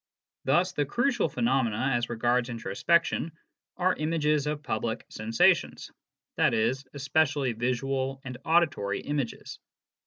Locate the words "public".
4.63-5.05